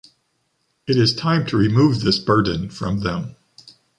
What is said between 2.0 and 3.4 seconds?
burden from them.